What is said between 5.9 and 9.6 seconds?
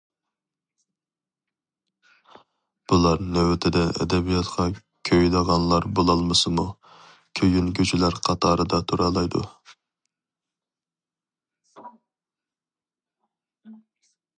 بولالمىسىمۇ، كۆيۈنگۈچىلەر قاتارىدا تۇرالايدۇ.